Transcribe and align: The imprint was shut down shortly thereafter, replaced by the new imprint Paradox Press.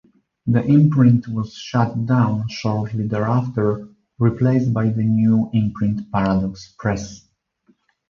The 0.47 0.63
imprint 0.63 1.27
was 1.27 1.53
shut 1.53 2.07
down 2.07 2.47
shortly 2.47 3.07
thereafter, 3.07 3.87
replaced 4.17 4.73
by 4.73 4.89
the 4.89 5.03
new 5.03 5.51
imprint 5.53 6.11
Paradox 6.11 6.73
Press. 6.79 7.27